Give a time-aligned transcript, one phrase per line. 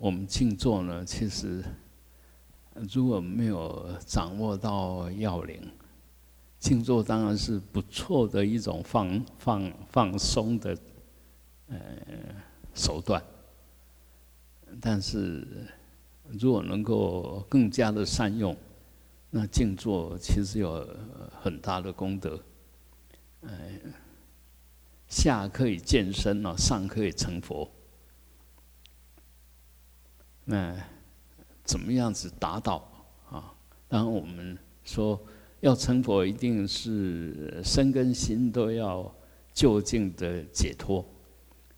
[0.00, 1.64] 我们静坐呢，其实
[2.92, 5.60] 如果没有掌握到要领，
[6.58, 10.78] 静坐当然是不错的一种放放放松的
[11.68, 11.76] 呃
[12.74, 13.20] 手段，
[14.80, 15.44] 但是
[16.30, 18.56] 如果能够更加的善用，
[19.30, 20.88] 那静坐其实有
[21.40, 22.40] 很大的功德，
[23.40, 23.50] 呃，
[25.08, 27.68] 下可以健身哦，上可以成佛。
[30.50, 30.74] 那
[31.62, 32.76] 怎么样子达到
[33.30, 33.52] 啊？
[33.86, 35.22] 当然，我们说
[35.60, 39.14] 要成佛，一定是身跟心都要
[39.52, 41.04] 就近的解脱，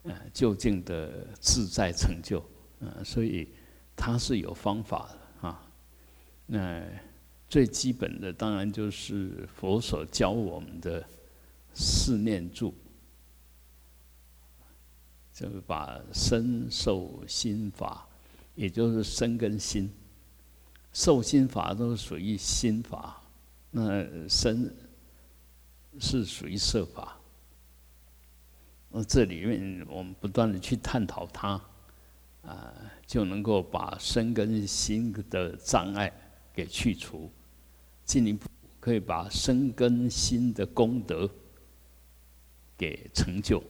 [0.05, 2.39] 呃，就近的自在成就，
[2.81, 3.49] 啊，所以
[3.97, 5.69] 它是有方法的啊。
[6.47, 6.87] 那
[7.49, 11.05] 最基本的，当然就是佛所教我们的
[11.75, 12.73] 四念住，
[15.33, 18.07] 就是把身受心法。
[18.61, 19.91] 也就是身跟心，
[20.93, 23.23] 受心法都是属于心法，
[23.71, 24.71] 那身
[25.99, 27.19] 是属于色法。
[28.91, 31.59] 那这里面我们不断的去探讨它，
[32.43, 32.75] 啊，
[33.07, 36.13] 就能够把身跟心的障碍
[36.53, 37.33] 给去除，
[38.05, 38.47] 进一步
[38.79, 41.27] 可以把身跟心的功德
[42.77, 43.63] 给成就。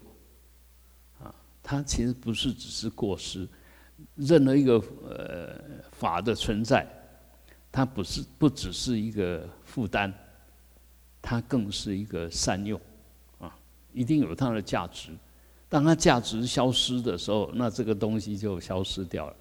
[1.21, 3.49] 啊，它其实不是只是过失。
[4.17, 5.55] 任何一个呃
[5.93, 6.87] 法的存在，
[7.71, 10.13] 它不是不只是一个负担，
[11.23, 12.81] 它更是一个善用，
[13.39, 13.57] 啊，
[13.93, 15.11] 一定有它的价值。
[15.69, 19.37] 当它价值消失的时候，那这个东西就消失掉了，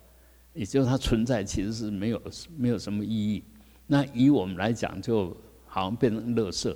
[0.54, 2.22] 也就是它存在其实是没有
[2.56, 3.44] 没有什么意义。
[3.88, 5.36] 那以我们来讲，就
[5.66, 6.76] 好像变成垃圾，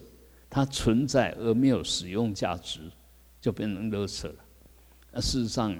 [0.49, 2.81] 它存在而没有使用价值，
[3.39, 4.35] 就变成垃圾了。
[5.11, 5.75] 那事实上。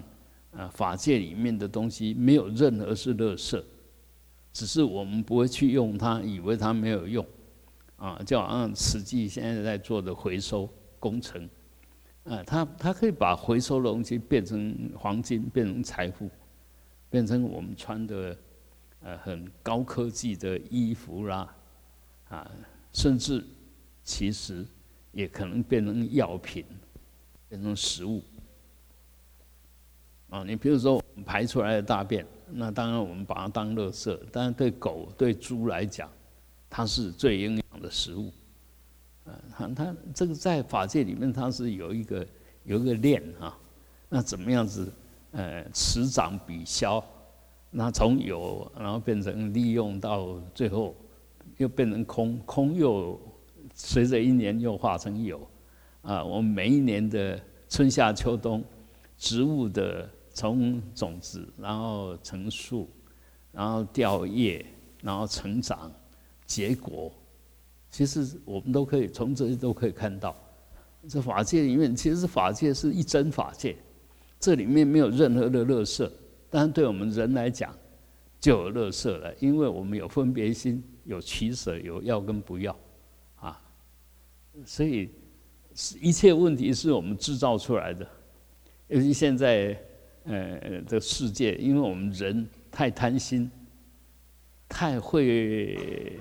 [0.56, 3.64] 啊，法界里面的东西没有任何是垃圾，
[4.52, 7.26] 只是我们不会去用它，以为它没有用，
[7.96, 10.70] 啊，就好像实际现在在做的回收
[11.00, 11.50] 工程，
[12.26, 16.30] 啊，它它可以把回收的东西变成黄金，变成财富，
[17.10, 18.38] 变成我们穿的
[19.02, 21.56] 呃很高科技的衣服啦，
[22.30, 22.52] 啊，
[22.92, 23.44] 甚至
[24.04, 24.64] 其实
[25.12, 26.64] 也可能变成药品，
[27.50, 28.22] 变成食物。
[30.34, 36.10] 啊，你比如说我们排出来的大便，那当然我们把它当垃圾，但是对狗、对猪来讲，
[36.72, 38.32] 它是最营养的食物。
[39.26, 42.26] 啊，它它这个在法界里面，它是有一个
[42.64, 43.56] 有一个链哈。
[44.10, 44.92] 那怎么样子？
[45.34, 47.04] 呃，此长彼消，
[47.70, 50.96] 那从有然后变成利用，到最后
[51.58, 53.22] 又变成空，空又
[53.76, 55.48] 随着一年又化成有。
[56.02, 57.40] 啊，我们每一年的
[57.70, 58.64] 春夏秋冬
[59.16, 60.10] 植物的。
[60.34, 62.90] 从种子，然后成树，
[63.52, 64.66] 然后掉叶，
[65.00, 65.92] 然后成长，
[66.44, 67.14] 结果，
[67.92, 70.36] 其实我们都可以从这些都可以看到，
[71.08, 73.78] 这法界里面，其实法界是一真法界，
[74.40, 76.12] 这里面没有任何的乐色，
[76.50, 77.72] 但是对我们人来讲，
[78.40, 82.76] 就有乐色了，因为我们有分别心，有取舍，有要跟不要，
[83.36, 83.62] 啊，
[84.66, 85.12] 所以
[86.02, 88.08] 一切问题是我们制造出来的，
[88.88, 89.80] 尤其现在。
[90.26, 93.52] 呃，这个世界，因为我们人太贪心，
[94.70, 96.18] 太会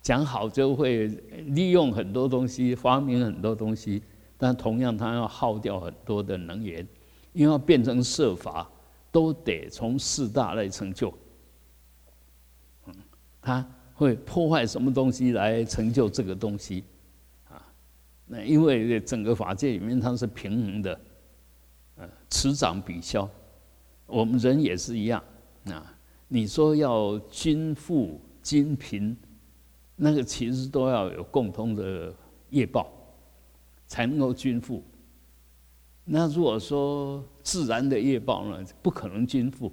[0.00, 1.08] 讲好就会
[1.46, 4.00] 利用很多东西，发明很多东西，
[4.38, 6.86] 但同样它要耗掉很多的能源，
[7.32, 8.70] 因为要变成设法，
[9.10, 11.12] 都得从四大来成就。
[12.86, 12.94] 嗯，
[13.42, 16.84] 它会破坏什么东西来成就这个东西？
[17.48, 17.60] 啊，
[18.26, 21.00] 那因为整个法界里面它是平衡的。
[22.34, 23.30] 此长彼消，
[24.06, 25.22] 我们人也是一样
[25.66, 25.96] 啊。
[26.26, 29.16] 你说要均富均贫，
[29.94, 32.12] 那个其实都要有共同的
[32.50, 32.92] 业报，
[33.86, 34.82] 才能够均富。
[36.04, 39.72] 那如果说自然的业报呢，不可能均富。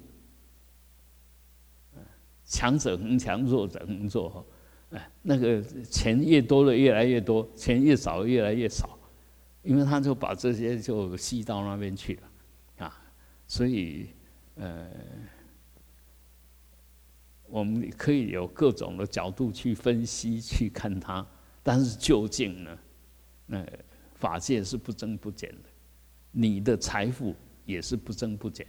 [2.44, 4.46] 强者恒强，弱者恒弱。
[4.90, 5.60] 哎，那个
[5.90, 8.96] 钱越多的越来越多，钱越少越来越少，
[9.64, 12.22] 因为他就把这些就吸到那边去了。
[13.52, 14.08] 所以，
[14.54, 14.88] 呃，
[17.44, 21.26] 我们可以有各种的角度去分析、去看它，
[21.62, 22.78] 但是究竟呢，
[23.44, 23.62] 那
[24.14, 25.68] 法界是不增不减的，
[26.30, 27.34] 你的财富
[27.66, 28.66] 也是不增不减。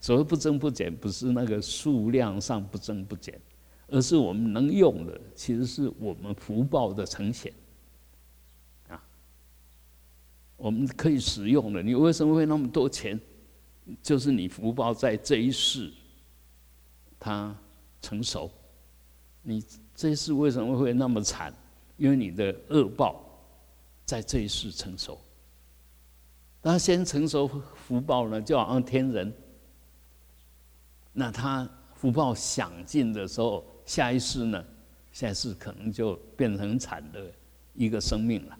[0.00, 3.40] 所谓不增不减，不是那个数量上不增不减，
[3.88, 7.50] 而是我们能用的，其实是我们福报的呈现。
[8.86, 9.02] 啊，
[10.58, 13.18] 我们可以使用的，你为什么会那么多钱？
[14.02, 15.92] 就是你福报在这一世
[17.18, 17.54] 它
[18.00, 18.50] 成熟。
[19.42, 19.64] 你
[19.94, 21.52] 这一世为什么会那么惨？
[21.96, 23.22] 因为你的恶报
[24.04, 25.18] 在这一世成熟。
[26.62, 29.32] 当先成熟福报呢，就好像天人。
[31.12, 34.64] 那他福报享尽的时候，下一世呢，
[35.10, 37.32] 下一世可能就变成很惨的
[37.74, 38.58] 一个生命了。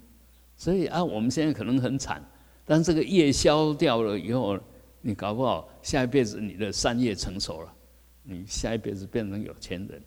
[0.56, 2.22] 所以啊，我们现在可能很惨，
[2.64, 4.58] 但这个业消掉了以后，
[5.00, 7.74] 你搞不好下一辈子你的善业成熟了，
[8.22, 10.02] 你下一辈子变成有钱人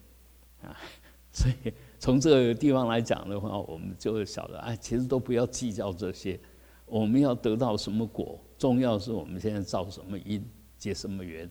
[0.62, 0.78] 啊。
[1.34, 6.40] 所以从这个地方来讲的话，我们就会晓得，哎，其实都不要计较这些，
[6.86, 10.46] 我们要得到什么果，重要是我们现在造什么因，
[10.78, 11.50] 结什么缘。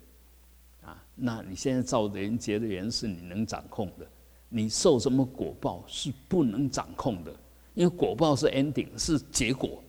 [0.83, 4.07] 啊那你现在造的人结的缘是你能掌控的，
[4.49, 7.35] 你受什么果报是不能掌控的，
[7.75, 9.83] 因为果报是 ending，是结果，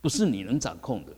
[0.00, 1.12] 不是你能掌控的。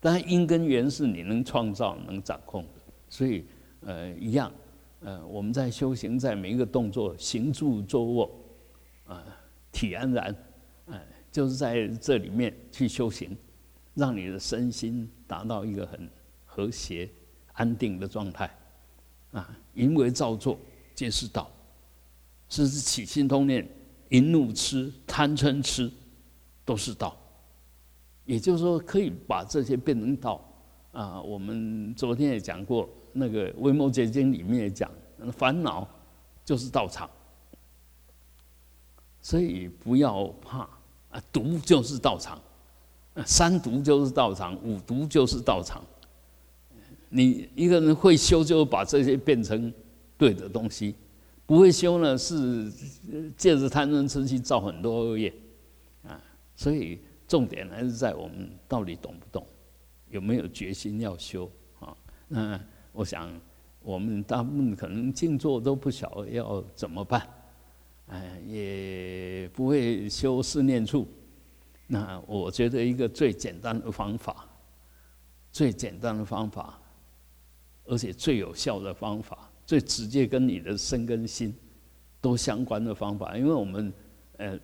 [0.00, 3.44] 但因跟缘是你能创造、能掌控的，所以
[3.80, 4.52] 呃一样，
[5.00, 8.30] 呃我们在修行，在每一个动作，行住坐卧，
[9.06, 9.24] 啊
[9.72, 10.36] 体安然，
[10.86, 13.36] 哎就是在这里面去修行，
[13.94, 16.08] 让你的身心达到一个很
[16.44, 17.08] 和谐、
[17.52, 18.50] 安定的状态。
[19.32, 20.58] 啊，淫为造作，
[20.94, 21.50] 皆是道；
[22.48, 23.68] 甚至起心动念、
[24.10, 25.90] 淫怒痴、贪嗔痴，
[26.64, 27.14] 都是道。
[28.26, 30.42] 也就是说，可以把这些变成道。
[30.92, 34.90] 啊，我们昨天也讲过，那个《维摩诘经》里面也讲，
[35.32, 35.86] 烦恼
[36.44, 37.08] 就是道场。
[39.20, 40.60] 所以不要怕
[41.10, 42.40] 啊，毒就是道场，
[43.26, 45.84] 三毒就是道场，五毒就是道场。
[47.10, 49.72] 你一个人会修，就把这些变成
[50.16, 50.94] 对的东西；
[51.44, 52.72] 不会修呢，是
[53.36, 55.30] 借着贪嗔痴去造很多恶业
[56.06, 56.18] 啊。
[56.54, 59.46] 所以重点还是在我们到底懂不懂，
[60.08, 61.50] 有没有决心要修
[61.80, 61.96] 啊？
[62.28, 62.60] 那
[62.92, 63.30] 我想，
[63.80, 67.28] 我们大部分可能静坐都不晓要怎么办，
[68.06, 71.06] 哎，也不会修四念处。
[71.86, 74.48] 那我觉得一个最简单的方法，
[75.52, 76.80] 最简单的方法。
[77.88, 81.54] 而且最有效的方法，最直接跟你的身跟心
[82.20, 83.92] 都相关的方法，因为我们
[84.38, 84.58] 呃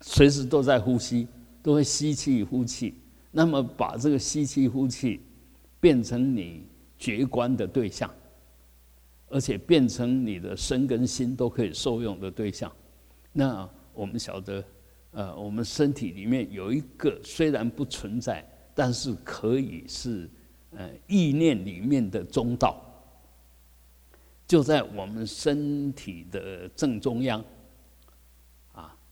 [0.00, 1.26] 随时都在呼吸，
[1.62, 2.94] 都会吸气呼气。
[3.30, 5.20] 那么把这个吸气呼气
[5.80, 6.66] 变成你
[6.98, 8.10] 觉观的对象，
[9.28, 12.72] 而且变成你的身跟心都可以受用的对象。
[13.32, 14.64] 那我们晓得，
[15.12, 18.44] 呃，我们身体里面有一个虽然不存在，
[18.74, 20.28] 但是可以是。
[20.72, 22.78] 呃，意念里面的中道，
[24.46, 27.42] 就在我们身体的正中央，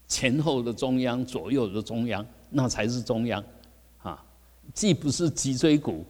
[0.07, 3.43] 前后的中央，左右的中央，那才是中央，
[3.99, 4.23] 啊，
[4.73, 6.05] 既不是脊椎骨，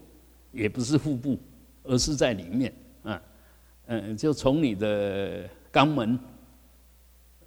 [0.52, 1.38] 也不是腹部，
[1.84, 2.74] 而是在里面，
[3.04, 3.22] 啊，
[3.88, 6.18] 嗯，就从你的肛门，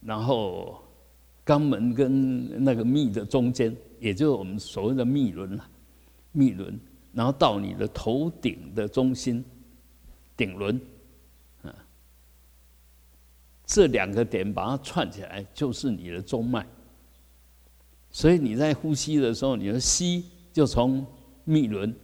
[0.03, 0.83] 然后
[1.47, 5.65] 肛门跟那个泌的中间，也就是我们所谓的泌轮了，
[6.35, 6.79] 泌轮。
[7.13, 9.45] 然后到你的头顶的中心，
[10.37, 10.81] 顶轮，
[13.73, 16.67] 这两个点把它串起来，就是你的中脉。
[18.11, 21.07] 所以你在呼吸的时候，你的吸就从
[21.45, 21.95] 密轮，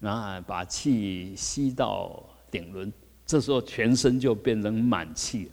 [0.00, 2.92] 然后把气吸到顶轮，
[3.24, 5.52] 这时候全身就变成满气了。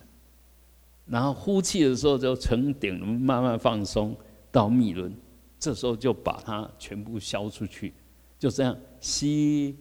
[1.05, 4.17] 然后呼气的时候，就从顶轮慢慢放松
[4.51, 5.15] 到密轮，
[5.59, 7.93] 这时候就把它全部消出去。
[8.39, 9.77] 就这样吸、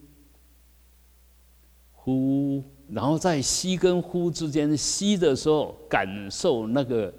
[2.04, 7.14] 呼，然后在吸跟呼之间，吸的时候感受那个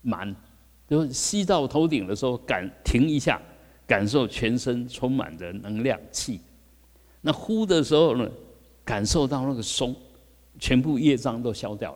[0.00, 0.34] 满，
[0.88, 3.38] 就吸到头顶的时候感停一下，
[3.86, 6.40] 感受全身充满的能量气。
[7.20, 8.26] 那呼的时候呢，
[8.82, 9.94] 感受到那个松，
[10.58, 11.92] 全部业障都消掉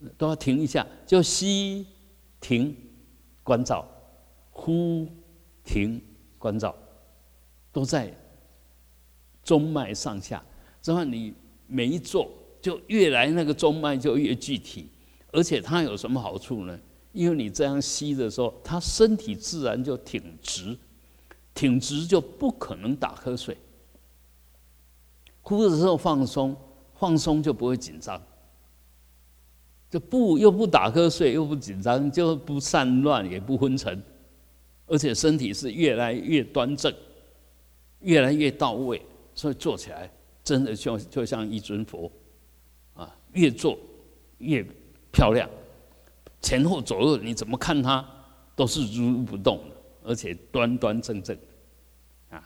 [0.00, 1.86] 了，都要停一下，就吸、
[2.40, 2.76] 停、
[3.44, 3.88] 关照，
[4.50, 5.06] 呼、
[5.62, 6.02] 停、
[6.36, 6.74] 关照。
[7.70, 8.12] 都在
[9.42, 10.40] 中脉上下，
[10.84, 11.32] 这样你
[11.66, 14.86] 每一做就越来那个中脉就越具体，
[15.32, 16.78] 而且它有什么好处呢？
[17.12, 20.76] 因为你这样吸的时候，它身体自然就挺直，
[21.54, 23.56] 挺直就不可能打瞌睡。
[25.40, 26.54] 呼的时候放松，
[26.92, 28.22] 放松就不会紧张，
[29.88, 34.02] 就不又不打瞌睡又不紧张，就不散乱也不昏沉，
[34.86, 36.94] 而且身体是越来越端正。
[38.00, 39.00] 越来越到位，
[39.34, 40.12] 所以做起来
[40.44, 42.12] 真的就就像一尊佛，
[42.92, 43.78] 啊，越做
[44.38, 44.64] 越
[45.10, 45.48] 漂亮，
[46.42, 48.06] 前后左右你怎么看它
[48.54, 51.36] 都是如如不动的，而且端端正正，
[52.28, 52.44] 啊，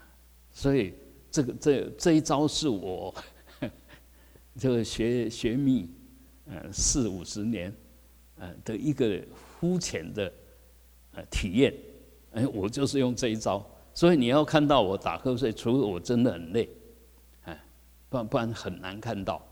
[0.53, 0.95] 所以
[1.31, 3.13] 这个这这一招是我
[4.57, 5.91] 这个学学秘，
[6.47, 7.75] 呃，四五十年，
[8.37, 10.33] 呃的一个肤浅的
[11.15, 11.75] 呃体验，
[12.33, 13.65] 哎，我就是用这一招。
[13.93, 16.69] 所以你要看到我打瞌睡，除了我真的很累，
[18.09, 19.43] 不然不然很难看到。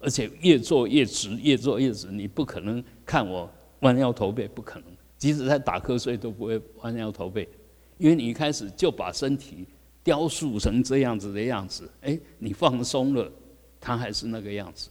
[0.00, 4.88] 而且越做越直，越做越直，你不可能看我弯腰驼背，不可能。
[5.16, 7.48] 即使在打瞌睡都不会弯腰驼背，
[7.96, 9.66] 因为你一开始就把身体
[10.02, 13.32] 雕塑成这样子的样子，哎，你放松了，
[13.80, 14.90] 它还是那个样子。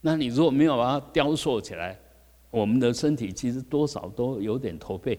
[0.00, 1.98] 那你如果没有把它雕塑起来，
[2.50, 5.18] 我们的身体其实多少都有点驼背。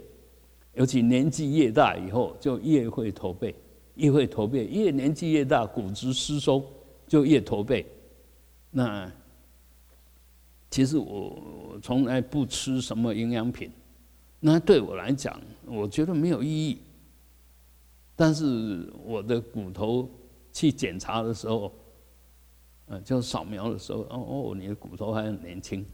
[0.74, 3.54] 尤其年纪越大以后，就越会驼背，
[3.96, 6.66] 越会驼背，越年纪越大，骨质疏松
[7.08, 7.86] 就越驼背。
[8.72, 9.12] 那
[10.70, 13.72] 其实我从来不吃什么营养品，
[14.40, 16.80] 那对我来讲，我觉得没有意义。
[18.16, 20.10] 但是我的骨头
[20.52, 21.72] 去检查的时候，
[22.88, 25.86] 呃，就扫描的时候，哦哦，你的骨头还很年轻，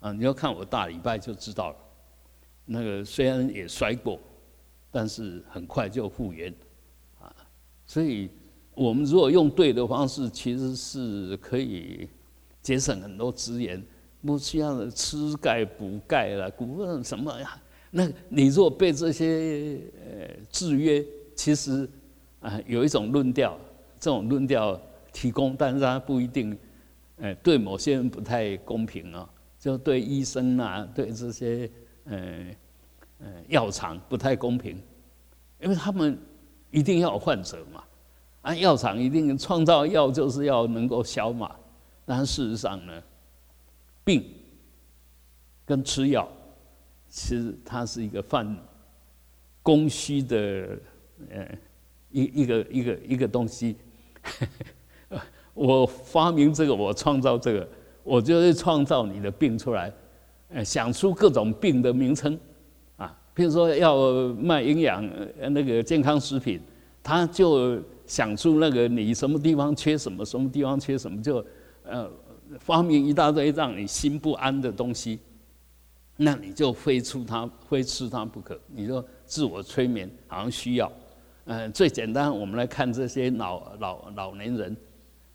[0.00, 1.76] 啊，你要看我大礼拜就知道了。
[2.64, 4.18] 那个虽然也摔过。
[4.92, 6.52] 但是很快就复原，
[7.20, 7.32] 啊，
[7.86, 8.28] 所以
[8.80, 12.08] 我们如果用对的方式，其实是可以
[12.62, 13.82] 节省很多资源，
[14.24, 17.60] 不需要吃钙补钙了，骨问什么呀？
[17.90, 21.86] 那你如果被这些呃制约，其实
[22.40, 23.58] 啊有一种论调，
[23.98, 24.80] 这种论调
[25.12, 26.56] 提供，但是它不一定，
[27.18, 31.70] 呃对某些人不太公平啊，就对医生啊，对这些
[32.04, 32.46] 呃。
[33.22, 34.82] 呃，药厂不太公平，
[35.60, 36.18] 因为他们
[36.70, 37.84] 一定要有患者嘛，
[38.42, 41.54] 啊，药厂一定创造药就是要能够消嘛，
[42.06, 42.92] 但事实上呢，
[44.04, 44.24] 病
[45.66, 46.28] 跟吃药，
[47.08, 48.56] 其实它是一个泛
[49.62, 50.78] 供需的
[51.30, 51.46] 呃
[52.10, 53.76] 一一个一个一个东西。
[55.52, 57.68] 我发明这个，我创造这个，
[58.02, 59.92] 我就是创造你的病出来，
[60.48, 62.38] 呃，想出各种病的名称。
[63.32, 66.60] 比如说要卖营养那个健康食品，
[67.02, 67.80] 他就
[68.10, 71.44] 想出那个你什么地方缺什么，什么地方缺什么，就
[71.84, 72.10] 呃
[72.58, 75.20] 发明一大堆让你心不安的东西，
[76.16, 80.90] 那你就非出它非吃它不可，你就自我催眠，好像需要。
[81.44, 84.76] 嗯，最简单，我们来看这些老老老年人，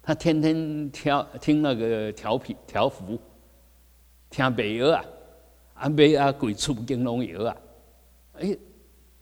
[0.03, 3.17] 他天天挑听那个调皮调幅，
[4.29, 5.05] 听白药啊，
[5.75, 7.57] 啊白啊鬼畜金龙药啊。
[8.33, 8.57] 哎，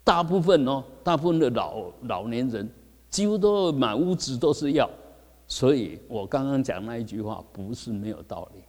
[0.04, 2.68] 大部分哦，大部分的老老年人
[3.14, 4.90] 几乎都满屋子都是药，
[5.48, 8.64] 所以我刚刚讲那一句话不是没有道理。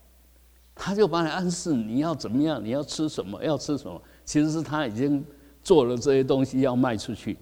[0.75, 5.25] 他就把你暗示你要怎么样，你要吃什么，要吃什么，其实是他已经
[5.63, 7.39] 做了这些东西要卖出去，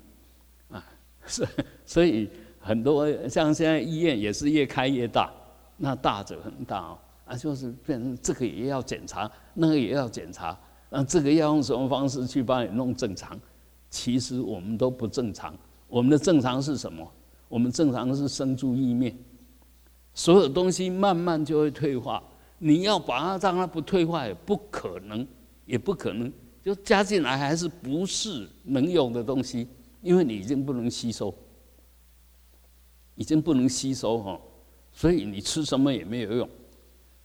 [0.71, 0.81] 啊，
[1.27, 1.45] 是
[1.85, 2.31] 所以
[2.61, 5.29] 很多像现在医院也是越开越大，
[5.79, 10.57] 那大者很大哦，啊，就是变成这个也要检查，那个也要检查。
[10.89, 13.37] 那这个要用什么方式去帮你弄正常？
[13.91, 15.53] 其实我们都不正常。
[15.93, 17.07] 我们的正常是什么？
[17.51, 19.15] 我们正常是生住意灭，
[20.15, 22.23] 所有东西慢慢就会退化。
[22.57, 25.29] 你要把它让它不退化，也不可能，
[25.67, 26.33] 也不可能。
[26.63, 29.69] 就加进来还是不是能用的东西，
[30.01, 31.35] 因为你已经不能吸收，
[33.15, 34.41] 已经不能吸收哈，
[34.95, 36.49] 所以你吃什么也没有用。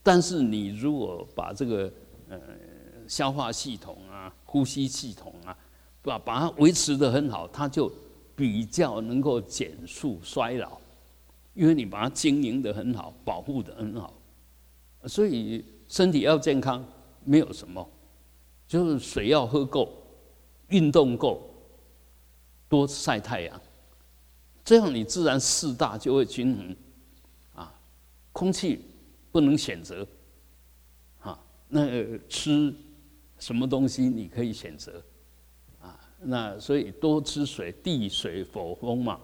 [0.02, 1.90] 但是你如果把这个
[2.28, 2.38] 呃。
[3.06, 5.56] 消化系统啊，呼吸系统啊，
[6.02, 7.90] 把把它维持的很好，它就
[8.38, 10.80] 比较能够减速衰老，
[11.54, 14.14] 因为你把它经营的很好，保护的很好，
[15.06, 16.86] 所以身体要健康，
[17.24, 17.84] 没有什么，
[18.68, 19.92] 就是水要喝够，
[20.68, 21.42] 运动够，
[22.68, 23.60] 多晒太阳，
[24.64, 26.76] 这样你自然四大就会均衡，
[27.54, 27.74] 啊，
[28.30, 28.84] 空气
[29.32, 30.06] 不能选择，
[31.18, 32.72] 啊，那吃。
[33.40, 35.00] 什么东西你可以选择，
[36.20, 39.20] 那所以多吃水，地水火风嘛，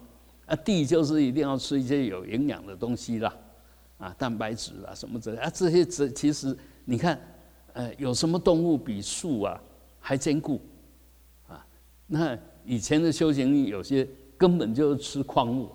[0.46, 3.36] 啊，地就是一定要吃一些有营养的东西啦，
[3.98, 5.36] 啊，蛋白质啊什么之类。
[5.38, 7.20] 啊，这些这其实你看，
[7.72, 9.60] 呃，有什么动物比树啊
[9.98, 10.60] 还坚固，
[11.48, 11.66] 啊，
[12.06, 14.08] 那以前的修行有些
[14.38, 15.70] 根本就是吃矿物，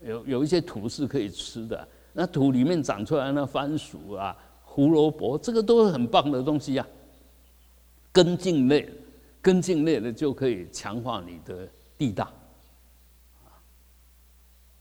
[0.00, 6.86] 有有一些土是可以吃的，那土里面长出来那番薯啊、胡萝卜，这个都是很棒的东西呀。
[8.12, 8.88] 根茎类，
[9.42, 12.30] 根茎类的就可以强化你的地大，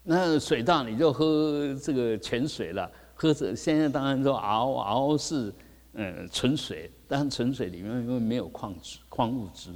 [0.03, 2.91] 那水大你就喝这个泉水了。
[3.13, 5.53] 喝着现在当然说熬熬是
[5.93, 9.71] 嗯纯水，但纯水里面因为没有矿质矿物质，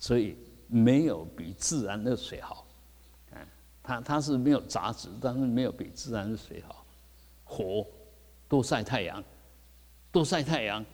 [0.00, 2.66] 所以没有比自然的水好。
[3.32, 3.38] 嗯，
[3.82, 6.84] 它它是没有杂质，但是没有比自然的水好。
[7.44, 7.86] 火，
[8.48, 9.22] 多晒太阳，
[10.10, 10.84] 多晒太阳，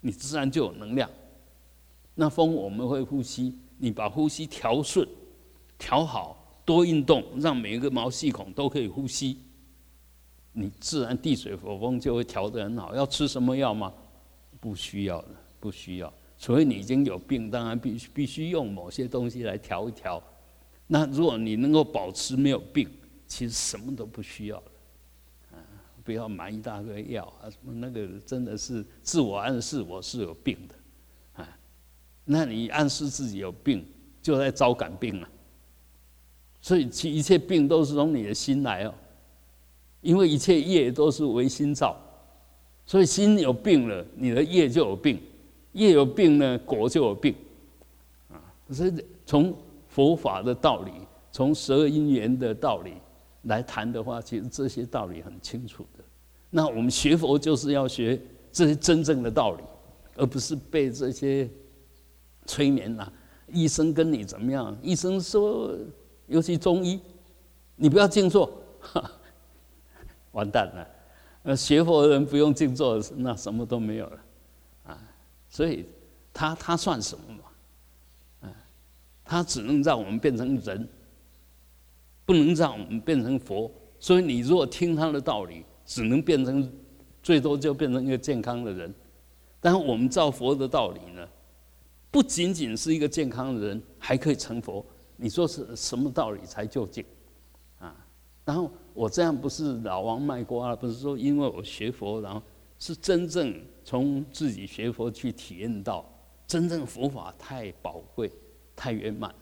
[0.00, 1.10] 你自然就有能量。
[2.20, 5.08] 那风我们会呼吸，你把呼吸调顺、
[5.78, 6.36] 调好，
[6.66, 9.38] 多运动，让每一个毛细孔都可以呼吸，
[10.52, 12.94] 你自然地水火风就会调得很好。
[12.94, 13.90] 要吃什么药吗？
[14.60, 16.12] 不需要的，不需要。
[16.38, 20.22] 除非你已经有病，当然必须必须用某些东西来调一调。
[20.86, 22.86] 那如果你能够保持没有病，
[23.26, 24.72] 其实什么都不需要了。
[25.52, 25.56] 啊，
[26.04, 30.74] 不要买一大堆药啊，什么那个真的是自我暗示我是有病的，
[32.24, 33.84] 那你暗示自己有病，
[34.22, 35.28] 就在招感病了。
[36.60, 38.94] 所以其一切病都是从你的心来哦，
[40.00, 41.96] 因为一切业都是唯心造，
[42.84, 45.20] 所以心有病了，你的业就有病。
[45.72, 47.32] 业有病呢，果就有病，
[48.28, 48.42] 啊！
[48.72, 48.92] 所以
[49.24, 49.56] 从
[49.88, 50.90] 佛法的道理，
[51.30, 52.94] 从十二因缘的道理
[53.42, 56.02] 来谈的话，其实这些道理很清楚的。
[56.50, 59.62] 那我们学佛就是要学这些真正的道理，
[60.16, 61.48] 而不是被这些
[62.50, 63.10] 催眠呐。
[63.52, 64.76] 医生跟你怎么样？
[64.82, 65.76] 医生说，
[66.26, 67.00] 尤其中医，
[67.76, 68.52] 你不要静坐，
[70.32, 70.86] 完蛋了。
[71.42, 74.18] 呃，学佛的人不用静坐，那什么都没有了
[74.86, 74.98] 啊。
[75.48, 75.84] 所以，
[76.32, 78.48] 他他算什么嘛？
[78.48, 78.54] 啊，
[79.24, 80.88] 他只能让我们变成人，
[82.24, 83.70] 不能让我们变成佛。
[83.98, 86.72] 所以，你如果听他的道理，只能变成，
[87.22, 88.94] 最多就变成一个健康的人。
[89.60, 91.26] 但是，我们照佛的道理呢，
[92.10, 94.84] 不仅仅是一个健康的人，还可以成佛。
[95.16, 97.04] 你说是什么道理才究竟？
[97.78, 97.94] 啊，
[98.44, 102.42] 然后我这样不是老王卖瓜，不是说因为我学佛，然后
[102.78, 103.54] 是真正。
[103.82, 106.08] 从自己学佛去体验到，
[106.46, 108.30] 真正佛法太宝贵、
[108.76, 109.34] 太圆满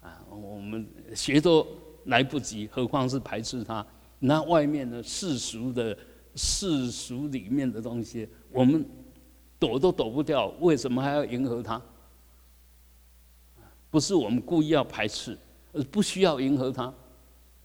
[0.00, 0.22] 啊！
[0.28, 1.66] 我们学都
[2.06, 3.86] 来不及，何况是排斥它？
[4.18, 5.96] 那外面的世俗的
[6.34, 8.84] 世俗里面的东西，我们
[9.66, 11.80] 躲都躲不掉，为什么还要迎合他？
[13.90, 15.38] 不是我们故意要排斥，
[15.72, 16.84] 而不需要迎合他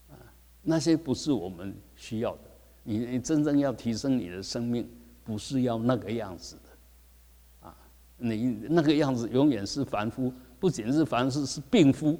[0.08, 0.16] 啊！
[0.62, 2.40] 那些不是我们需要的。
[2.84, 4.88] 你你真正要提升你的生命。
[5.22, 7.76] 不是要那个样子的，啊，
[8.16, 12.18] 你那个样子永远是凡夫，不仅是凡夫，是病夫。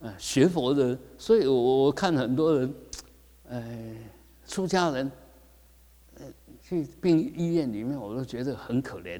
[0.00, 2.74] 啊，学佛的，所以我我看很多人，
[3.50, 3.96] 哎，
[4.46, 5.10] 出家人，
[6.68, 9.18] 去病医院里面，我都觉得很可怜。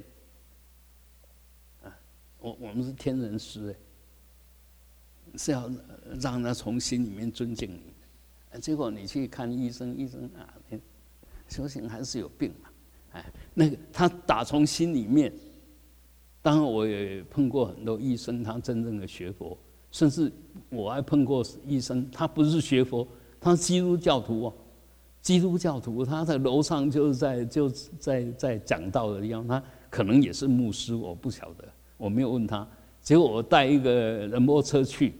[1.83, 1.99] 啊，
[2.39, 3.75] 我我们是天人师，
[5.37, 5.71] 是要
[6.21, 7.71] 让他从心里面尊敬
[8.53, 10.55] 你，结果你去看医生，医生啊，
[11.49, 12.69] 修行还是有病嘛。
[13.13, 15.33] 哎，那个他打从心里面，
[16.43, 19.57] 当然我也碰过很多医生，他真正的学佛，
[19.91, 20.31] 甚至
[20.69, 23.09] 我还碰过医生，他不是学佛，
[23.41, 24.55] 他是基督教徒哦，
[25.21, 32.67] 基督教徒，他在楼上就是在就在在讲道的地方，他可能也是牧师，我不晓得，我没有问他。
[33.01, 35.15] 结果我带一个人摩车去，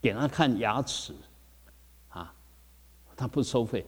[0.00, 1.12] 给他看牙齿，
[2.08, 2.34] 啊，
[3.16, 3.84] 他不收费，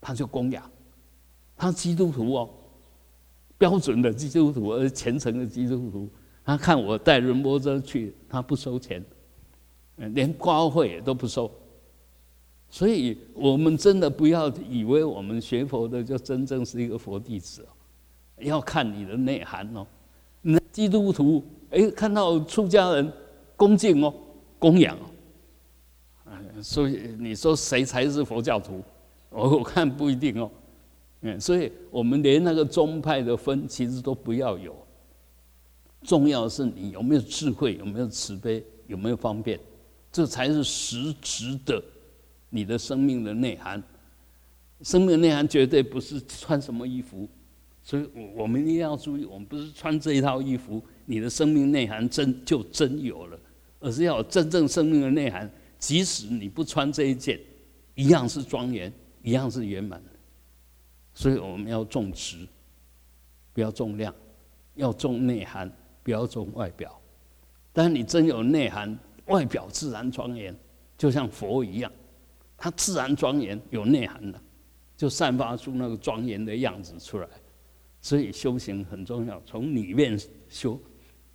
[0.00, 0.68] 他就供养。
[1.56, 2.50] 他基督徒哦，
[3.56, 6.08] 标准的基督徒，虔诚的基督徒。
[6.44, 9.04] 他看我带人摩车去，他不收钱，
[9.96, 11.50] 连挂会都不收。
[12.76, 17.72] 所以我们真的不要以为我们学佛的就真正是一个佛弟子哦，
[18.44, 19.86] 要看你的内涵哦。
[20.42, 23.10] 那基督徒哎，看到出家人
[23.56, 24.12] 恭敬哦，
[24.58, 26.30] 供养哦，
[26.62, 28.82] 所以你说谁才是佛教徒？
[29.30, 30.50] 我我看不一定哦。
[31.22, 34.76] 嗯，所以我们连那个宗派的分其实都不要有，
[36.02, 39.58] 重要的是你有没有智慧，有没有慈悲，有没有方便，
[40.12, 41.82] 这才是实质的
[42.50, 43.82] 你的生命的内涵。
[44.82, 47.26] 生命的内涵绝对不是穿什么衣服，
[47.82, 53.40] 所以我我们一定要注意，我们不是穿这一套衣服，你的生命内涵真就真有了，
[53.80, 57.40] 而是要有真正生命的内涵，即使你不穿这一件，
[57.94, 60.02] 一样是庄严，一样是圆满。
[61.14, 62.46] 所以我们要重质，
[63.54, 64.14] 不要重量，
[64.74, 67.00] 要重内涵，不要重外表。
[67.72, 70.54] 但你真有内涵，外表自然庄严，
[70.98, 71.90] 就像佛一样，
[72.56, 74.40] 他自然庄严，有内涵的，
[74.96, 77.28] 就散发出那个庄严的样子出来。
[78.00, 80.80] 所以修行很重要，从里面修，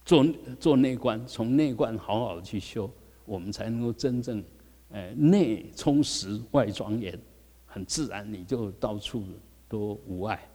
[0.05, 0.25] 做
[0.59, 2.89] 做内观，从内观好好的去修，
[3.25, 4.43] 我们才能够真正，
[4.89, 7.17] 呃，内充实，外庄严，
[7.65, 9.23] 很自然，你就到处。
[9.71, 10.50] 都无碍。